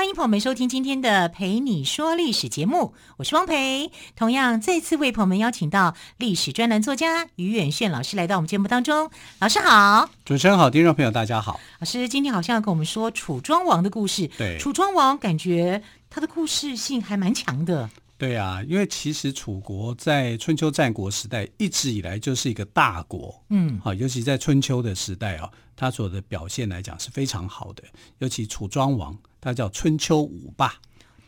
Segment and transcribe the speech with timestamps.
[0.00, 3.92] 欢迎朋友们收听今天的《陪你说历史》节目，我是汪培。
[4.16, 9.10] 同样再次为朋友们邀请到历史专栏作家于远炫老师来到我们节目当中。
[9.40, 11.60] 老师好，主持人好，听众朋友大家好。
[11.80, 14.26] 老师今天好像要跟我们说楚庄王的故事。
[14.38, 17.90] 对，楚庄王感觉他的故事性还蛮强的。
[18.16, 23.38] 对啊，因为其实楚国在春秋战国时代一直以来就是一个大国。
[23.50, 27.84] 嗯，好，尤其在春秋的时代啊，他所的表现来讲是非常好的，
[28.16, 29.14] 尤其楚庄王。
[29.40, 30.74] 他叫春秋五霸，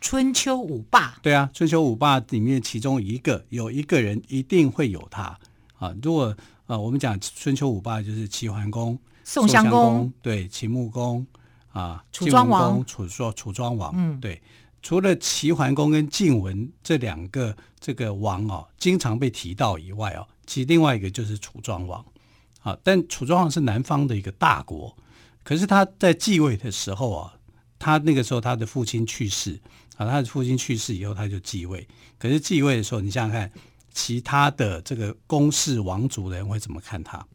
[0.00, 5.38] 春秋五霸，对啊，春秋五霸里面其中一个有一个人一定会有他
[5.78, 5.94] 啊。
[6.02, 11.26] 如果呃我们讲春秋五霸，就是齐桓公、宋襄公，对，秦穆公
[11.72, 14.42] 啊，楚庄王，楚说楚庄王，嗯，对。
[14.82, 22.04] 除了齐桓公跟晋文这两个这个王哦，经常被提到以外哦，其实另外一个就是楚庄王
[22.62, 22.76] 啊。
[22.82, 24.94] 但楚庄王是南方的一个大国，
[25.44, 27.34] 可是他在继位的时候啊。
[27.82, 29.60] 他那个时候，他的父亲去世
[29.96, 31.84] 啊，他的父亲去世以后，他就继位。
[32.16, 33.50] 可是继位的时候，你想想看，
[33.92, 37.26] 其他的这个公室王族的人会怎么看他？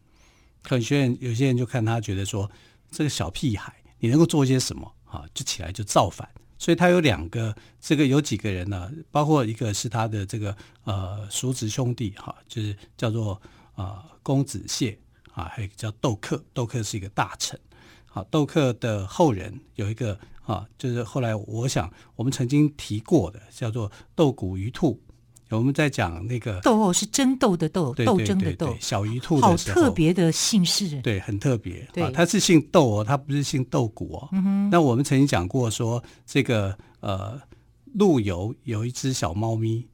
[0.64, 2.50] 可有些人有些人就看他，觉得说
[2.90, 5.26] 这个小屁孩，你能够做些什么啊？
[5.34, 6.26] 就起来就造反。
[6.58, 8.90] 所以他有两个，这个有几个人呢？
[9.12, 13.42] 包括一个是他的这个呃叔侄兄弟哈，就是叫做、
[13.76, 14.96] 呃、公子燮
[15.34, 17.60] 啊，还有个叫窦克，窦克是一个大臣。
[18.06, 20.18] 好，窦克的后人有一个。
[20.48, 25.00] 啊，就是后来我想，我们曾经提过的叫做斗骨鱼兔，
[25.50, 31.88] 我们在讲那个斗是争斗的斗，斗争的斗，小鱼兔的好特别的姓氏，对，很特别。
[31.94, 34.30] 对啊，他是姓斗哦，他不是姓斗骨哦。
[34.32, 34.70] 嗯哼。
[34.72, 37.40] 那我们曾经讲过说，这个呃，
[37.94, 39.86] 陆游有一只小猫咪。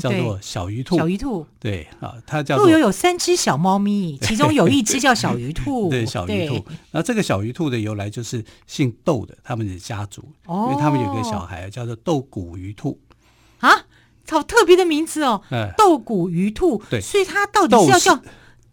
[0.00, 6.64] 叫做小鱼兔，小鱼兔，对啊，它叫陆游有三只小猫咪， 其中有一只叫小鱼兔， 对，小鱼兔。
[6.90, 13.00] 那这个小鱼兔的由来就是姓窦的他们的家族，哦，因为他们有个小孩叫做窦骨鱼兔。
[13.60, 13.70] 啊，
[14.28, 15.40] 好特别的名字哦，
[15.78, 18.20] 窦骨鱼兔，对，所以他到底是要叫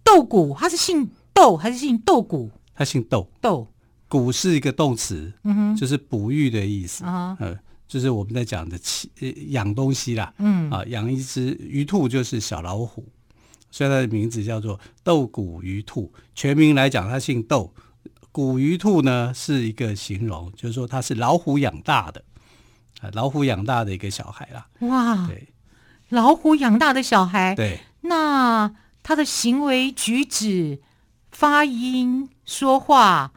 [0.04, 2.52] 窦骨，他是姓窦还是姓窦骨？
[2.76, 3.68] 他姓窦，窦。
[4.10, 7.04] 骨是一个动词，嗯哼，就是哺育的意思。
[7.04, 7.58] 啊，嗯。
[7.94, 8.76] 就是我们在讲的
[9.50, 13.08] 养东西啦，嗯啊，养一只鱼兔就是小老虎，
[13.70, 16.12] 所以它的名字叫做斗骨鱼兔。
[16.34, 17.72] 全名来讲，它姓斗，
[18.32, 22.24] 骨鱼兔呢是一个形容，就是说它是老虎养大的，
[23.02, 24.66] 啊，老虎养大的一个小孩啦。
[24.88, 25.50] 哇，对，
[26.10, 30.80] 老虎养大的小孩，对，那他的行为举止、
[31.30, 33.32] 发音、说话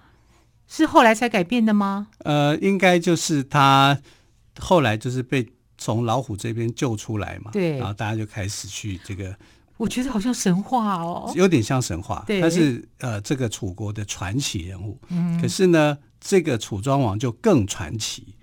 [0.67, 2.09] 是后来才改变的吗？
[2.21, 3.99] 呃，应该就是他。
[4.59, 5.47] 后来就是被
[5.79, 9.37] 从老虎这边救出来嘛，对，然后大家就开始去这个，
[9.77, 18.35] 我觉得好像神话哦，有点像神话，对，他是呃这个楚国的传奇人物，嗯，可是呢，这个楚庄王就更传奇。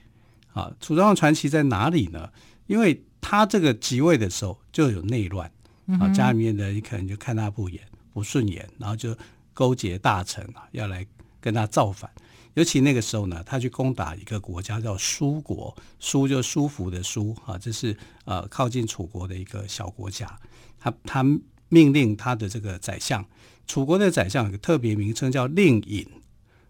[0.53, 2.29] 啊，楚庄王传奇在哪里呢？
[2.67, 5.51] 因为他这个即位的时候就有内乱。
[5.99, 7.81] 啊，家里面的人可能就看他不眼
[8.13, 9.13] 不顺眼，然后就
[9.53, 11.05] 勾结大臣啊，要来
[11.41, 12.09] 跟他造反。
[12.55, 20.39] 尤其那个时候呢，他去攻打一个国家叫舒国，舒就舒服的舒啊，这是呃靠近楚国的一个小国家。
[20.79, 21.23] 他他
[21.69, 23.25] 命令他的这个宰相，
[23.65, 26.05] 楚国的宰相有个特别名称叫令尹，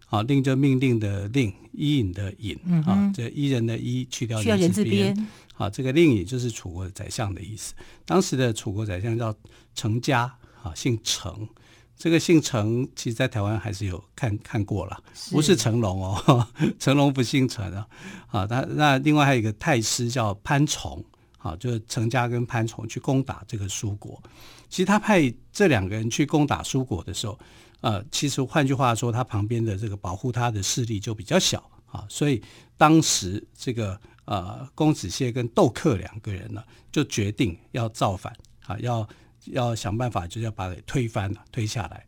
[0.06, 5.14] 啊，令就命令的令，伊尹的尹，啊，这伊人的伊去掉人字边，
[5.56, 7.74] 啊，这个令尹就是楚国的宰相的意思。
[8.06, 9.34] 当时的楚国宰相叫
[9.74, 10.22] 成家，
[10.62, 11.46] 啊，姓成。
[11.96, 16.46] 这个姓成，其实在台湾还是有看看过了，不是成龙哦，
[16.78, 17.86] 成龙不姓成啊。
[18.28, 21.02] 啊，那那另外还有一个太师叫潘崇，
[21.38, 24.20] 啊，就是成家跟潘崇去攻打这个苏国。
[24.68, 27.38] 其实他派这两个人去攻打苏国的时候，
[27.80, 32.42] 呃，其实换句话说，他旁边的这个保护他的势力就比较小啊，所以
[32.76, 38.36] 当时这个呃公子燮跟窦克两个人呢，就决定要造反
[38.66, 39.08] 啊，要。
[39.46, 42.06] 要想办法，就是要把它推翻了，推下来。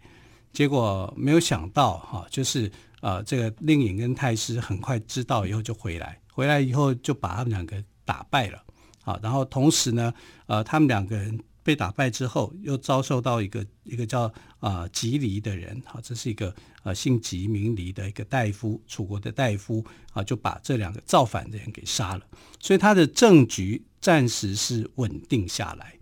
[0.52, 2.70] 结果没有想到，哈，就是
[3.02, 8.64] 呃，这个令尹跟太师很快知道以后就回来，回来以后就把他们两个打败了，
[9.02, 10.14] 啊，然后同时呢，
[10.46, 16.54] 呃，他们两个人被打败之后，又遭受到一个一个叫啊吉离的人，哈，这是一个
[16.84, 19.84] 呃姓吉名离的一个大夫，楚国的大夫，
[20.14, 22.24] 啊，就把这两个造反的人给杀了，
[22.60, 25.92] 所以他的政局暂时是稳定下来。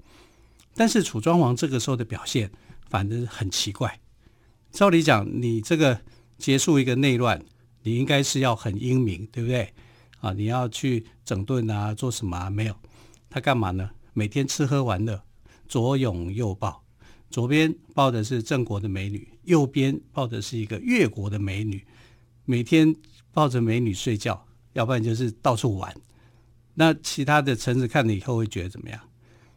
[0.75, 2.51] 但是楚庄王这个时候的表现
[2.89, 4.01] 反正很奇怪。
[4.71, 6.01] 照理讲，你这个
[6.37, 7.41] 结束一个内乱，
[7.83, 9.73] 你应该是要很英明，对不对？
[10.21, 12.51] 啊，你要去整顿啊，做什么啊？
[12.51, 12.75] 没有，
[13.31, 13.91] 他干嘛呢？
[14.15, 15.23] 每天吃喝玩乐，
[15.69, 16.83] 左拥右抱，
[17.31, 21.87] 左边抱的是郑国的美女，右边抱的是一个越国的美女，
[22.45, 22.95] 每天
[23.33, 25.95] 抱着美女睡觉，要不然就是到处玩。
[26.75, 29.01] 那其他的臣子看了以后会觉得怎么样？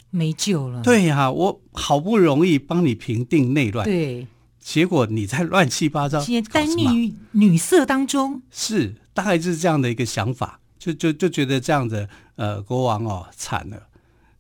[0.10, 0.82] 没救了。
[0.82, 4.28] 对呀、啊，我好不容易帮你平定内乱，对，
[4.60, 6.20] 结果你在乱七八糟，
[6.52, 8.96] 耽溺于女色当中，是。
[9.14, 13.88] 大概就是这样的一个想法，就就就觉得这样的呃国王哦惨了，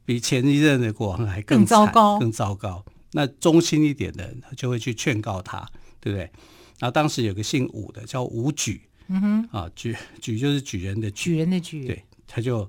[0.05, 2.85] 比前一任的国王还更，更糟糕，更糟糕。
[3.13, 5.67] 那忠心一点的人就会去劝告他，
[5.99, 6.29] 对不对？
[6.77, 12.61] 然后当时有个姓武的叫武举，嗯哼，啊举举就是举人的举，举人的举，对，他就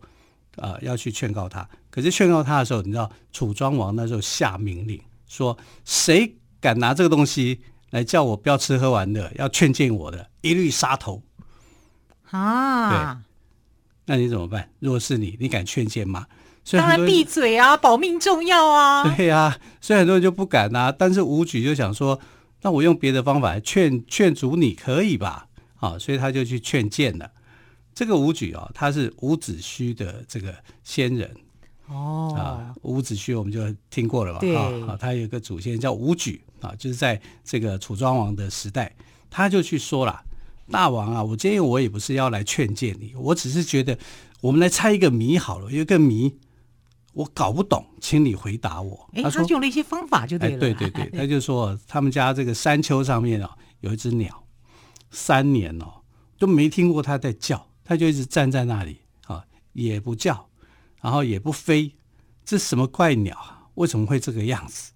[0.57, 1.69] 啊、呃、要去劝告他。
[1.91, 11.23] 可是劝告他的时候，你知道楚庄王那时候下命令说，谁敢拿这个东西来叫我不要吃喝玩乐，要劝谏我的，一律杀头。
[12.31, 13.23] 啊，对，
[14.07, 14.71] 那你怎么办？
[14.81, 16.27] 如果是你，你敢劝谏吗？
[16.73, 19.17] 当然闭嘴啊，保命重要啊。
[19.17, 20.93] 对呀、啊，所以很多人就不敢啊。
[20.93, 22.21] 但是武举就想说，
[22.61, 25.49] 那我用别的方法来劝劝阻你，可以吧？
[25.77, 27.31] 啊，所以他就去劝谏了。
[27.95, 31.35] 这个武举啊，他是伍子胥的这个先人
[31.89, 32.35] 哦。
[32.37, 34.39] 啊，伍子胥我们就听过了吧？
[34.41, 38.95] 对啊，他有一个祖先叫伍举啊，就是在这个楚庄王的时代，
[39.31, 40.25] 他就去说了。
[40.71, 43.99] 大王啊，我今天我也不是要来劝谏你，我只是觉得
[44.43, 46.35] 我们来猜一个谜好了，有一个谜
[47.15, 49.09] 我搞不懂，请你回答我。
[49.15, 50.57] 哎，他用了一些方法就对了。
[50.57, 54.45] 哎，对对对， 他就说他们家这个山丘上面啊有一只鸟，
[55.11, 56.03] 三年哦
[56.39, 59.43] 都没听过它在叫，它就一直站在那里啊，
[59.73, 60.48] 也不叫，
[61.01, 61.95] 然后也不飞，
[62.45, 63.69] 这什么怪鸟啊？
[63.75, 64.93] 为什么会这个样子？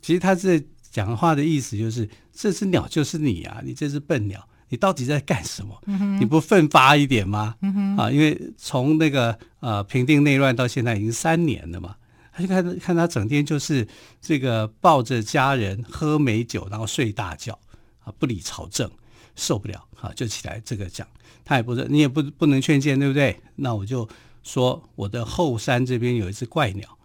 [0.00, 4.48] 其实他这讲话的意思就是，这只鸟就是你啊，你这只笨鸟。
[4.70, 5.80] 你到底在干什么？
[5.86, 7.54] 嗯、你不奋发一点吗？
[7.60, 11.94] 嗯、啊，因为从那个呃平定内乱到现在已经三年了嘛，
[12.32, 13.86] 他就看看他整天就是
[14.20, 17.56] 这个抱着家人喝美酒，然后睡大觉
[18.02, 18.90] 啊，不理朝政，
[19.36, 21.06] 受不了啊，就起来这个讲，
[21.44, 23.38] 他也不是你也不不能劝谏，对不对？
[23.54, 24.08] 那我就
[24.44, 26.96] 说我的后山这边有一只怪鸟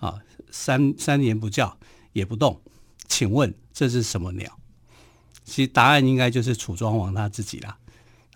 [0.00, 0.18] 啊，
[0.50, 1.78] 三三年不叫
[2.12, 2.60] 也不动，
[3.06, 4.58] 请问这是什么鸟？
[5.44, 7.78] 其实答案应该就是楚庄王他自己啦。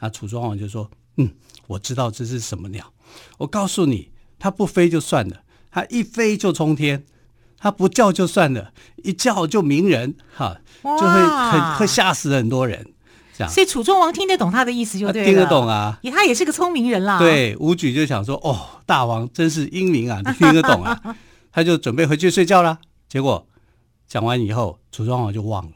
[0.00, 1.34] 那楚庄王就说：“嗯，
[1.66, 2.92] 我知道这是什么鸟。
[3.38, 7.00] 我告诉你，它不飞就算了，它一飞就冲天；
[7.58, 8.72] 它不叫就算了，
[9.04, 12.91] 一叫就鸣人，哈，就会很会吓死很多人。
[13.36, 15.98] 这样，所以楚庄王听得懂他的意思就对了，听得懂啊。
[16.02, 17.18] 也他也是个聪明人啦。
[17.18, 21.00] 对，武举就想说：哦，大王真是英明啊， 你听得懂啊。
[21.52, 22.78] 他就准备回去睡觉了。
[23.08, 23.46] 结果
[24.08, 25.72] 讲完以后，楚庄王就忘了。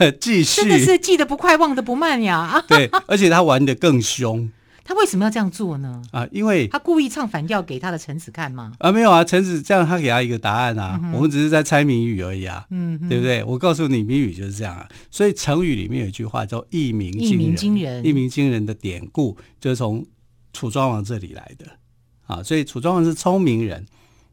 [0.20, 2.64] ”继续，真的是记得不快，忘得不慢呀！
[2.66, 4.50] 对，而且他玩得更凶。
[4.90, 6.02] 他为什么要这样做呢？
[6.10, 8.72] 啊，因为他故意唱反调给他的臣子看吗？
[8.80, 10.98] 啊，没有啊，臣子这样，他给他一个答案啊。
[11.00, 13.44] 嗯、我们只是在猜谜语而已啊，嗯，对不对？
[13.44, 14.88] 我告诉你，谜语就是这样啊。
[15.08, 20.04] 所以成语里面有一句话叫“一鸣惊人”，一鸣惊人，一鸣惊人的典故就是从
[20.52, 21.66] 楚庄王这里来的
[22.26, 22.42] 啊。
[22.42, 23.86] 所以楚庄王是聪明人，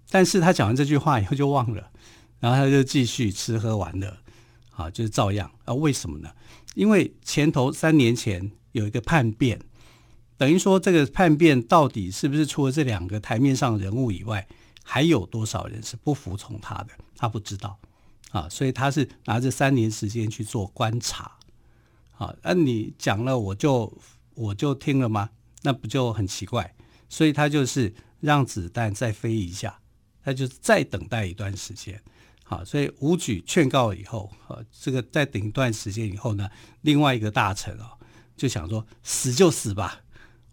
[0.10, 1.92] 但是他讲完这句话以后就忘了，
[2.40, 4.12] 然后他就继续吃喝玩乐。
[4.72, 5.74] 啊，就是照样啊？
[5.76, 6.30] 为什么呢？
[6.74, 9.60] 因为前头三年前有一个叛变，
[10.38, 14.48] 等于说这个叛变到底是不是除了这两个台面上人物以外，
[14.84, 16.90] 还有多少人是不服从他的？
[17.16, 17.80] 他不知道
[18.32, 21.32] 啊，所以他是拿这三年时间去做观察。
[22.18, 23.96] 啊，那你讲了我就
[24.36, 25.30] 我就听了吗？
[25.64, 26.76] 那不就很奇怪？
[27.10, 29.80] 所以他就是让子弹再飞一下，
[30.24, 32.02] 他就再等待一段时间。
[32.44, 36.50] 好，所以武举劝告以后，呃，这个再等一段时间以后呢，
[36.82, 37.94] 另外一个大臣啊，
[38.36, 40.02] 就想说死就死吧，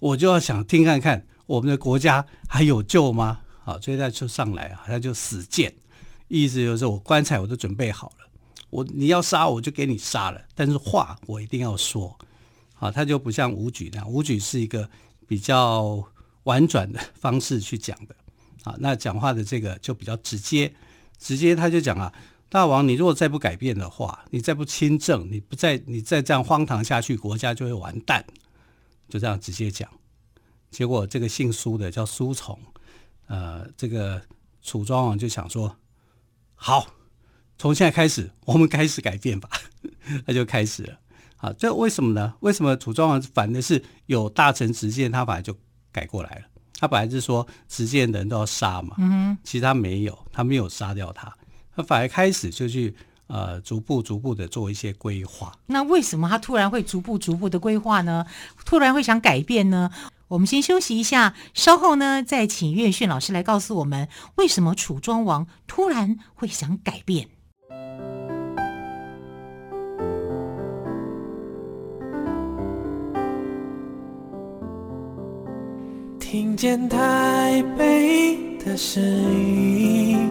[0.05, 3.41] 我就要想听看看我们的国家还有救吗？
[3.63, 5.73] 好，所以他就上来啊，他就死谏，
[6.29, 8.27] 意思就是我棺材我都准备好了，
[8.69, 12.15] 我你要杀我就给你杀了，但是话我一定要说。
[12.75, 14.87] 好，他就不像武举那样，武举是一个
[15.27, 16.05] 比较
[16.43, 18.15] 婉转的方式去讲的，
[18.65, 20.71] 啊，那讲话的这个就比较直接。
[21.19, 22.13] 直接他就讲啊，
[22.51, 28.23] 大王，你如果再不改变的话，你再不亲政，你不再你再这样荒唐下去，国家就会完蛋。
[29.09, 29.89] 就这样直接讲。
[30.71, 32.59] 结果这个姓苏的叫苏从，
[33.27, 34.21] 呃，这个
[34.63, 35.77] 楚庄王就想说，
[36.55, 36.87] 好，
[37.59, 39.49] 从现在开始，我们开始改变吧。
[40.27, 40.99] 他就开始了。
[41.37, 42.35] 好，这为什么呢？
[42.41, 45.57] 为什么楚庄王反的是有大臣直谏，他反而就
[45.93, 46.47] 改过来了。
[46.77, 51.33] 他本来是说直谏的人都要杀嘛，嗯，其实他没有，他没有杀掉他，
[51.75, 52.95] 他反而开始就去
[53.27, 55.53] 呃逐步逐步的做一些规划。
[55.67, 58.27] 那为什么他突然会逐步逐步的规划呢？
[58.65, 59.91] 突然会想改变呢？
[60.29, 67.29] 我们先休息一下，稍后呢再请岳迅老师来告诉我们，为什么楚庄王突然会想改变。
[76.19, 80.31] 听见台北的声音，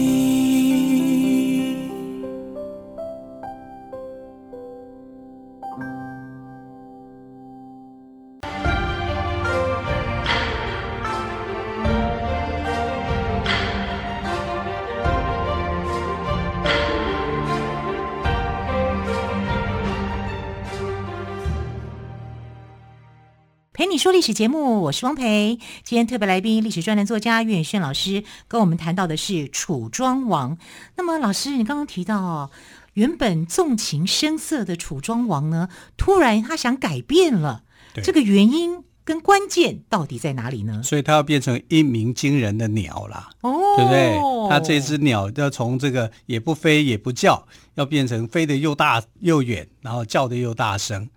[24.11, 25.57] 说历史节目，我是汪培。
[25.85, 30.57] 今天特别来宾，历史专栏作家岳轩老师跟我们谈到的是楚庄王。
[30.97, 32.51] 那么，老师，你刚刚提到哦，
[32.95, 37.63] 原本纵情声色的楚庄王呢，突然他想改变了，
[38.03, 40.83] 这个原因跟关键到底在哪里呢？
[40.83, 44.49] 所以，他要变成一鸣惊人的鸟啦，哦，对不对？
[44.49, 51.07] 他这只鸟要从这个也不飞也不叫，要变成飞得又大又远，然后叫得又大声。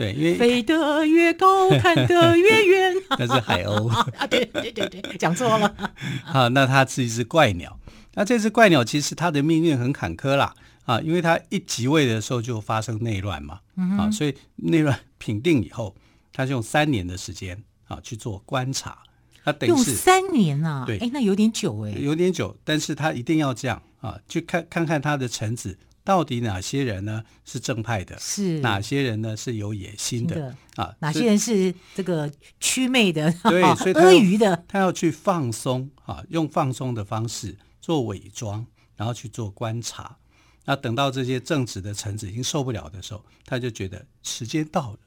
[0.00, 2.94] 对，因为飞得越高，看得越远。
[3.18, 4.26] 那是海鸥 啊！
[4.26, 5.92] 对对对对，讲错了。
[6.24, 7.78] 好，那它是一只怪鸟。
[8.14, 10.54] 那这只怪鸟其实它的命运很坎坷啦
[10.86, 13.60] 啊，因为它一即位的时候就发生内乱嘛
[13.98, 15.94] 啊，所以内乱平定以后，
[16.32, 19.00] 它就用三年的时间啊去做观察。
[19.44, 20.84] 它等于是用三年啊？
[20.86, 22.56] 对，哎，那有点久哎，有点久。
[22.64, 25.78] 但是它一定要这样啊，去看看看他的臣子。
[26.02, 28.18] 到底哪些人呢是正派的？
[28.18, 30.94] 是哪些人呢是有野心的，的啊？
[31.00, 33.30] 哪些人是这个祛魅的？
[33.44, 38.66] 对，所以他阿谀的，他要去放松啊，用放松的方式做伪装，
[38.96, 40.16] 然后去做观察。
[40.64, 44.98] 那等到这些正直的臣子已经受不了的时候，他就觉得时间到了。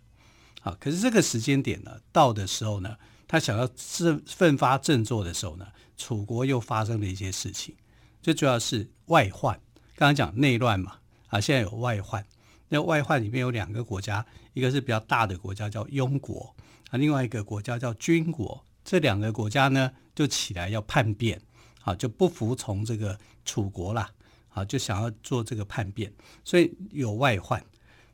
[0.61, 2.95] 啊，可是这个时间点呢，到的时候呢，
[3.27, 7.75] 他想要振奋发振作的时候呢，楚国又发生了一些事情，
[8.21, 9.59] 最主要是外患。
[9.95, 10.97] 刚刚讲内乱嘛，
[11.27, 12.25] 啊，现在有外患。
[12.69, 16.55] 那外患里面有两个国家，一个是比较大的国家叫庸国，
[16.89, 18.65] 啊，另外一个国家叫军国。
[18.83, 21.39] 这两个国家呢，就起来要叛变，
[21.83, 24.09] 啊，就不服从这个楚国啦，
[24.49, 26.11] 啊，就想要做这个叛变，
[26.43, 27.63] 所以有外患。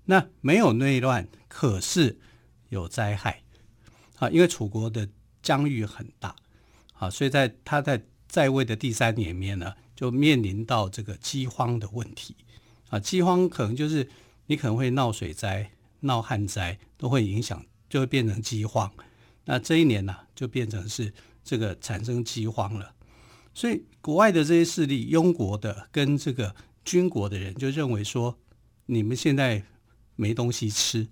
[0.06, 2.20] 那没有内乱，可是
[2.68, 3.42] 有灾害，
[4.18, 5.08] 啊，因为楚国的
[5.42, 6.36] 疆域很大，
[6.96, 9.74] 啊，所以在他在在位的第三年里面呢。
[10.00, 12.34] 就面临到这个饥荒的问题
[12.88, 14.10] 啊，饥荒可能就是
[14.46, 18.90] 你可能会闹水灾、闹旱灾，都会影响，就会变成饥荒。
[19.44, 21.14] 那这一年呢、就变成是
[21.44, 22.96] 这个产生饥荒了。
[23.54, 28.40] 所以国外的这些势力，庸国的跟这个军国的人就认为说，
[28.86, 29.62] 你们现在
[30.16, 31.10] 没东西吃，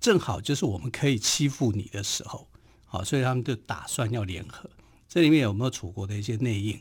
[0.00, 2.48] 正好就是我们可以欺负你的时候，
[2.86, 4.70] 好，所以他们就打算要联合。
[5.06, 6.80] 这里面有没有楚国的一些内应？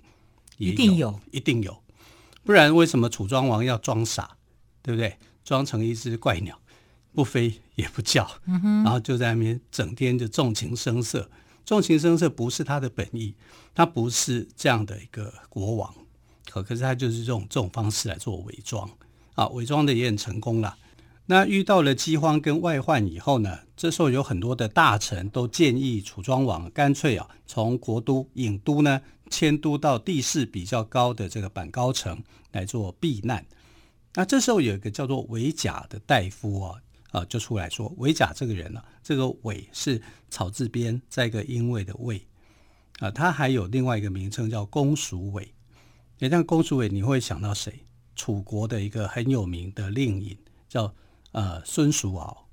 [0.61, 1.81] 一定有，一定有，
[2.43, 4.37] 不然为什么楚庄王要装傻，
[4.81, 5.17] 对不对？
[5.43, 6.59] 装成一只怪鸟，
[7.13, 11.29] 不飞也不叫，嗯、然后就在那边整天就纵情声色。
[11.65, 13.33] 纵情声色不是他的本意，
[13.73, 15.93] 他不是这样的一个国王，
[16.49, 18.89] 可可是他就是这种这种方式来做伪装
[19.33, 20.77] 啊，伪装的也很成功了。
[21.31, 32.21] 那遇到了饥荒跟外患以后呢，这时候有很多的大臣都建议楚庄王干脆啊，从国都郢都呢迁都到地势比较高的这个板高城
[32.51, 33.45] 来做避难。
[34.13, 36.75] 那这时候有一个叫做韦贾的大夫啊，
[37.11, 42.21] 啊就出来说，韦贾这个人呢、啊，这个韦是草字边再一个因为的魏
[42.99, 45.49] 啊，他还有另外一个名称叫公叔韦。
[46.19, 47.85] 一旦公叔韦，你会想到谁？
[48.17, 50.93] 楚国的一个很有名的令尹叫。
[51.31, 52.47] 呃，孙叔敖，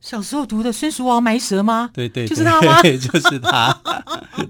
[0.00, 1.90] 小时候读的孙叔敖埋蛇吗？
[1.92, 2.82] 对 对，就是他吗？
[2.82, 3.80] 就是他，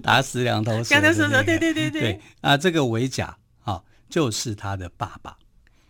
[0.03, 2.01] 打死两头蛇，两头蛇，对对对对。
[2.01, 5.37] 对啊，这个韦甲啊，就是他的爸爸。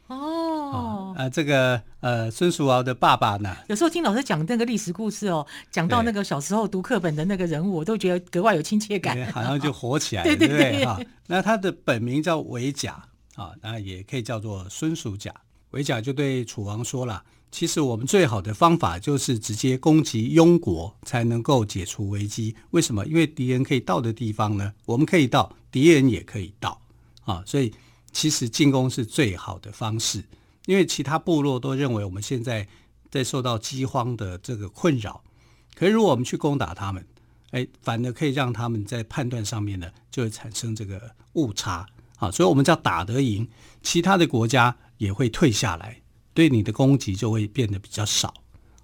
[0.08, 3.54] 哦，啊，这个呃，孙叔敖的爸爸呢？
[3.68, 10.85] 有时候听老师讲那个历史故事哦，讲到那个小时候读课本的那个人物，我都觉得格外有亲切感，好像就活起来了， 对对对。
[10.85, 13.04] 哈，那他的本名叫韦甲
[13.37, 15.32] 啊，那也可以叫做孙叔甲。
[15.73, 17.23] 韦甲就对楚王说了。
[17.50, 22.55] 其实我们最好的方法就是直接攻击庸国，才能够解除危机。
[22.71, 23.05] 为什么？
[23.07, 26.81] 因为敌人可以到的地方呢，我们可以到，敌人也可以到
[27.25, 27.43] 啊。
[27.47, 27.73] 所以
[28.12, 30.23] 其实进攻是最好的方式，
[30.67, 32.69] 因为其他部落都认为我们现在
[33.11, 35.23] 在受到饥荒的这个困扰。
[35.75, 37.07] 可是如果我们去攻打他们，
[37.52, 41.87] 哎，反而可以让他们在判断上面呢，就会产生这个误差
[42.17, 42.31] 啊。
[42.31, 43.49] 所以，我们只要打得赢，
[43.83, 46.02] 其他的国家也会退下来，
[46.38, 48.33] 对你的攻击就会变得比较少。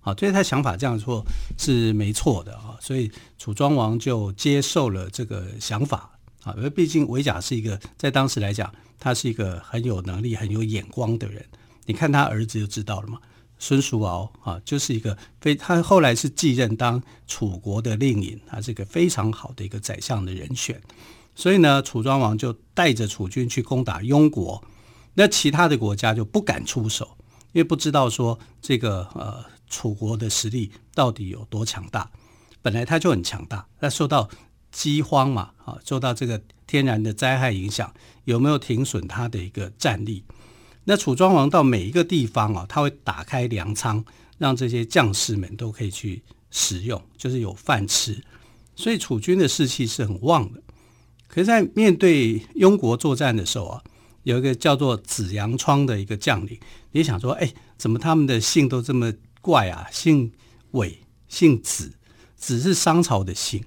[0.00, 1.25] 啊，所以他想法这样做
[1.56, 2.76] 是没错的啊。
[2.80, 3.08] 所以，
[3.38, 6.11] 楚庄王就接受了这个想法
[6.42, 6.52] 啊。
[6.56, 11.46] 因为毕竟韦甲是一个在当时来讲，他是一个很有能力、很有眼光的人。
[11.87, 13.20] 你看他儿子就知道了嘛。
[13.61, 20.82] 孙叔敖啊，就是一个非他后来是继任当楚国的令尹，他是一个非常好的一个宰相的人选。
[21.37, 24.61] 所以呢，楚庄王就带着楚军去攻打庸国，
[25.14, 27.16] 那其他的国家就不敢出手，
[27.54, 32.11] 因为不知道说这个呃楚国的实力到底有多强大。
[32.61, 34.28] 本来他就很强大，那受到
[34.70, 37.92] 饥荒嘛啊，受到这个天然的灾害影响，
[38.25, 40.25] 有没有停损他的一个战力？
[40.84, 44.04] 那楚庄王到每一个地方啊，他会打开粮仓，
[44.38, 48.23] 让这些将士们都可以去使用，就是有饭吃。
[48.75, 50.62] 所以楚军的士气是很旺的。
[51.28, 53.82] 可是，在面对庸国作战的时候啊，
[54.23, 56.58] 有一个叫做子阳窗的一个将领，
[56.94, 59.88] 你想说，哎，怎么他们的姓都这么怪啊？
[59.90, 60.32] 姓
[60.70, 61.92] 韦，姓子，
[62.36, 63.64] 子是商朝的姓，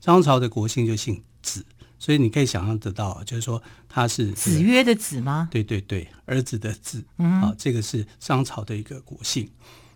[0.00, 1.64] 商朝的国姓就姓子。
[1.98, 5.46] 所以你可以想象得到，就是说他是子曰的子吗？
[5.50, 7.04] 对对对，儿子的子。
[7.18, 9.46] 嗯，啊，这个是商朝的一个国姓。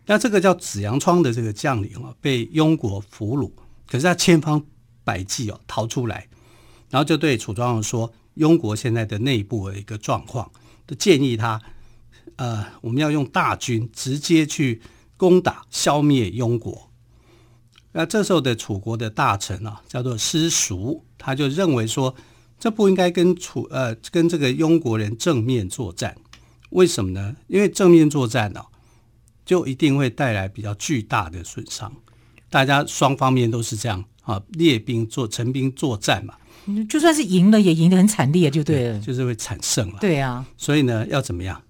[0.04, 3.50] 那这个叫子阳窗的这个将领啊，被庸国俘虏，
[3.86, 4.62] 可是他千方
[5.02, 6.28] 百计哦逃出来，
[6.90, 10.52] 然后就对楚庄王说，庸国现在的内部的一个状况，
[10.86, 11.58] 就建议他，
[12.36, 14.80] 呃，我们要用大军直接去
[15.16, 16.90] 攻打消灭庸国。
[17.92, 22.14] 那这时候的楚国的大臣啊，叫做师叔，他就认为说，
[22.59, 26.16] 这不应该跟楚呃跟这个庸国人正面作战，
[26.70, 27.37] 为什么呢？
[27.46, 28.66] 因为正面作战呢、啊，
[29.44, 31.92] 就一定会带来比较巨大的损伤。
[32.50, 36.35] 大家双方面都是这样啊，列兵做陈兵作战嘛，
[36.88, 39.98] 就算是赢了，也赢得很惨烈，就对了，对就是会惨胜了。
[40.00, 41.62] 对啊，所以呢，要怎么样？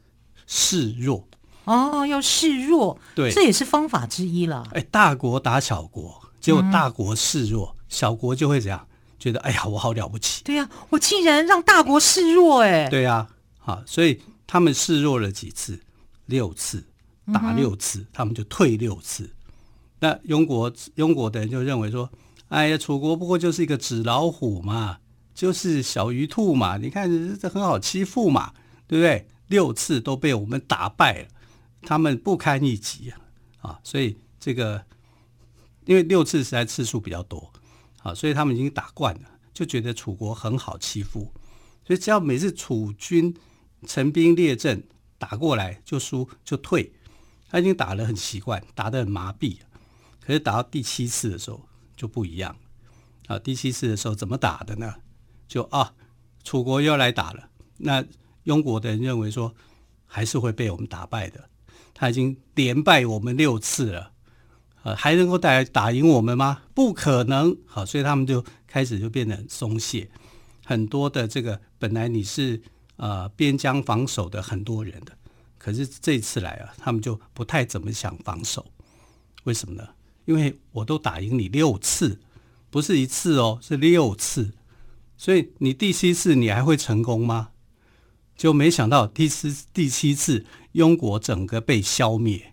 [0.46, 1.26] 示弱。
[1.64, 4.68] 哦，要示弱，对，这也是方法之一了。
[4.72, 8.86] 哎，大国打小国，结果大国示弱，嗯、小国就会怎样？
[9.18, 10.42] 觉得哎呀，我好了不起。
[10.44, 12.86] 对呀、啊，我竟然让大国示弱，哎。
[12.90, 13.28] 对呀、啊，
[13.58, 15.80] 好，所以他们示弱了几次？
[16.26, 16.84] 六次，
[17.32, 19.30] 打六次，嗯、他们就退六次。
[20.00, 22.10] 那庸国庸国的人就认为说，
[22.48, 24.98] 哎呀，楚国不过就是一个纸老虎嘛，
[25.34, 28.52] 就是小鱼兔嘛，你看这很好欺负嘛，
[28.86, 29.26] 对不对？
[29.48, 31.28] 六次都被我们打败了。
[31.82, 33.20] 他们不堪一击啊！
[33.60, 34.84] 啊，所以这个
[35.84, 37.52] 因为六次实在次数比较多
[38.02, 41.32] 啊，所以他们已经打惯了，就觉得楚国很好欺负。
[41.86, 43.36] 所以只要每次楚军
[43.86, 44.82] 陈兵列阵
[45.18, 46.94] 打过来就输就退，
[47.50, 49.58] 他已经打得很习惯，打得很麻痹。
[50.20, 52.56] 可是打到第七次的时候就不一样
[53.26, 53.38] 啊！
[53.38, 54.94] 第七次的时候怎么打的呢？
[55.46, 55.92] 就啊，
[56.42, 57.50] 楚国又来打了。
[57.76, 58.02] 那
[58.44, 59.54] 英国的人认为说，
[60.06, 61.48] 还是会被我们打败的。
[61.92, 64.12] 他已经连败我们六次了，
[64.82, 66.62] 呃，还能够打打赢我们吗？
[66.74, 67.56] 不可能。
[67.66, 70.10] 好，所以他们就开始就变得松懈。
[70.64, 72.60] 很多的这个本来你是
[72.96, 75.12] 呃边疆防守的很多人的，
[75.58, 78.66] 可是这次来啊，他们就不太怎么想防守。
[79.44, 79.88] 为什么呢？
[80.24, 82.18] 因为我都打赢你六次，
[82.70, 84.52] 不是一次哦，是六次。
[85.16, 87.50] 所以你第七次你还会成功吗？
[88.36, 90.44] 就没想到第四、第七次，
[90.74, 92.52] 庸国整个被消灭。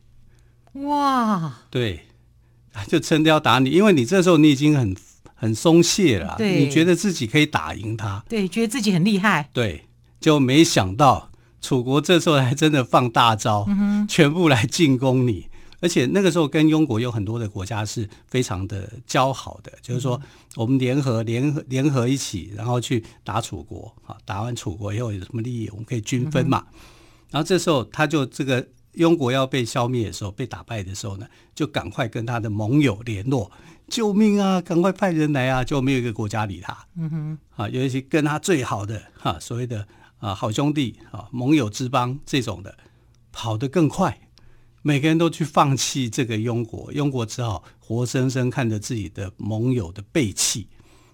[0.74, 1.64] 哇！
[1.70, 2.02] 对，
[2.88, 4.96] 就真的要打你，因为你这时候你已经很
[5.36, 9.50] 很松懈了，对你觉得自己可以打赢他，对，觉得自己很厉害。
[9.52, 9.86] 对，
[10.20, 15.48] 就没想到楚国这时候还真的放大招，嗯、全部来进攻你。
[15.82, 20.22] 而且那个时候跟庸国有很多的国家是非常的交好的，就是说
[20.56, 26.66] 我们联合联合联合一起，然后去打楚国啊，打完楚国以后有什么利益，我们可以均分嘛。
[27.32, 28.66] 然后这时候他就这个
[28.96, 33.50] 庸国要被消灭的时候，被打败的时候呢，就赶快跟他的盟友联络，
[33.88, 35.64] 救命啊，赶快派人来啊！
[35.64, 36.78] 就没有一个国家理他。
[36.96, 39.88] 嗯哼，啊，有一些跟他最好的哈所谓的
[40.20, 42.78] 啊好兄弟啊盟友之邦这种的，
[43.32, 44.20] 跑得更快。
[44.82, 50.68] 每个人都去放弃这个庸国，庸国只好活生生看着自己的盟友的背弃，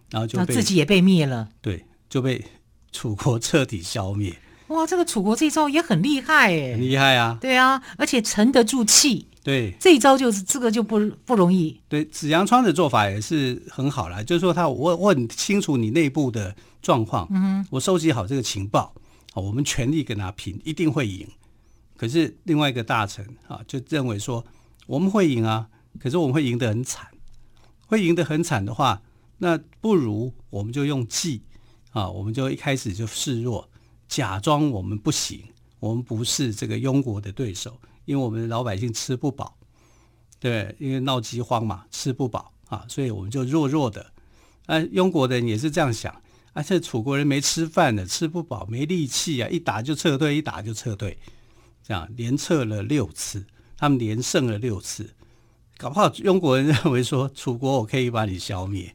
[0.09, 1.49] 然后就被自己也被灭了。
[1.61, 2.43] 对，就被
[2.91, 4.33] 楚国彻底消灭。
[4.67, 7.37] 哇，这个楚国这一招也很厉害哎，很厉害啊！
[7.39, 9.27] 对啊，而且沉得住气。
[9.41, 11.79] 对，这一招就是这个就不不容易。
[11.87, 18.93] 对，子阳川的做法也是很好啦，就是说他我我很清楚你内部的状况，嗯哼，我收集好这个情报。
[19.31, 21.25] 好，我们全力跟他拼，一定会赢。
[21.97, 24.45] 可是另外一个大臣啊，就认为说
[24.85, 25.67] 我们会赢啊，
[25.99, 27.07] 可是我们会赢得很惨，
[27.87, 29.01] 会赢得很惨的话，
[29.39, 31.41] 那不如我们就用计
[31.91, 33.67] 啊，我们就一开始就示弱，
[34.07, 35.43] 假装我们不行，
[35.79, 39.57] 我们不是这个庸国的对手，因为我们老百姓吃不饱，
[40.39, 44.13] 对，因为闹饥荒嘛，吃不饱啊，所以我们就弱弱的。
[44.67, 46.13] 啊，庸国的人也是这样想，
[46.51, 51.17] 而且楚国人没吃饭的，吃不饱，没力气啊，一打就撤退，一打就撤退，
[51.87, 53.45] 这样连撤了六次，
[53.77, 55.09] 他们连胜了六次，
[55.77, 58.93] 搞不好庸国人认为说 楚国我可以把你消灭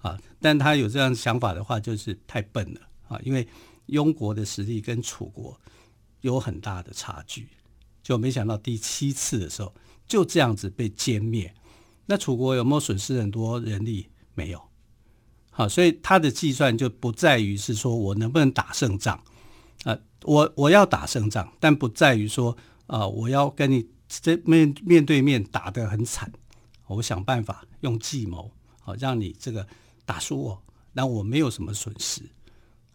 [0.00, 3.46] 啊，但他有这样想法的话，就是太笨了啊，因为
[3.86, 5.56] 庸国的实力跟楚国
[6.22, 7.46] 有很大的差距，
[8.02, 9.72] 就没想到第七次的时候
[10.04, 11.54] 就这样子被歼灭，
[12.06, 14.08] 那楚国有没有损失很多人力？
[14.34, 14.60] 没有。
[15.52, 19.22] 好，所以他的计算就不在于是说我能不能打胜仗，
[19.84, 26.30] 啊，我我要打胜仗，但不在于说啊，我要跟你这面面对面打得很惨，
[26.86, 29.66] 我想办法用计谋，好让你这个
[30.04, 32.22] 打输我，那我没有什么损失，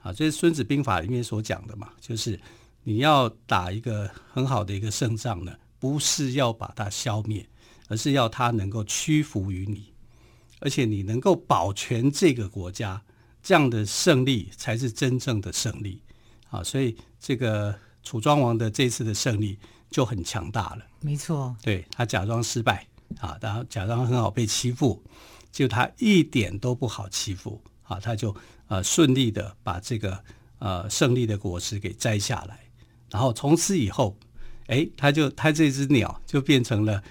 [0.02, 2.40] 啊，这是《孙子兵法》里面所讲的嘛，就是
[2.84, 7.48] 你要打一个很好的一个胜仗呢，不是要把它消灭，
[7.88, 9.94] 而是要他能够屈服于你。
[10.62, 13.02] 而且你能够保全这个国家，
[13.42, 16.02] 这样的胜利才是真正的胜利
[16.50, 16.64] 啊！
[16.64, 19.58] 所以这个楚庄王的这次的胜利
[19.90, 20.86] 就很强大了。
[21.02, 22.86] 没错，对，他假装失败
[23.20, 25.02] 啊，然后假装很好被欺负，
[25.52, 28.36] 就他一点都不好欺负啊，他就
[28.68, 30.24] 呃顺利的把这个
[30.60, 32.60] 呃胜利的果实给摘下来，
[33.10, 34.18] 然后从此以后，
[34.68, 37.04] 哎，他就他这只鸟就变成了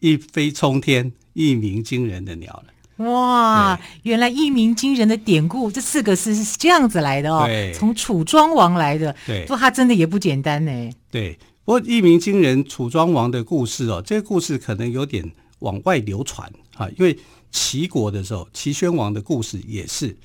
[0.00, 2.72] 一飞冲天、一鸣惊人的鸟了。
[2.98, 9.14] 哇，原来一鸣惊人的典故这四个字是这样子来的哦，对，从楚庄王来的。
[9.26, 10.90] 对，不过他真的也不简单呢。
[11.10, 17.18] 对，不过一鸣惊人楚庄王的故事哦，这个故事可能有点往外流传啊，因为
[17.50, 20.16] 齐国的时候，齐宣王的故事也是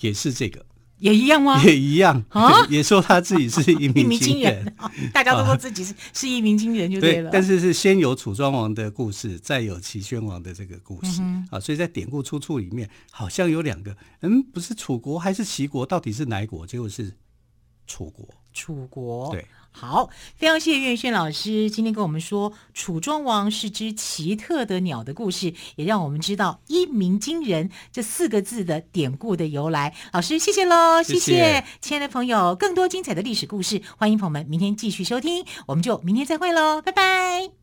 [0.00, 0.64] 也是这个。
[1.00, 1.60] 也一样吗？
[1.64, 7.28] 也一样啊， 也说他自己是一鸣惊 人，人，大家都说自己是、啊、是一鸣惊人就对了。
[7.30, 16.66] 对，但是是先有楚庄王的故事，再有齐宣王的这个故事、嗯、啊，所以在典故出处里面好像有两个，嗯，不是楚国还是齐国，到底是哪一国？
[16.66, 17.12] 结果是
[17.86, 18.28] 楚国。
[18.52, 19.44] 楚国对。
[19.72, 29.94] 好，非常谢谢岳轩老师今天跟我们说楚庄王是只奇特的鸟的故事，也让我们知道“一鸣惊人”这四个字的典故的由来。
[30.12, 37.59] 老师，谢谢喽，谢谢，谢谢亲爱的朋友，更多精彩的历史故事，欢迎朋友们明天继续收听，我们就明天再会喽，拜拜。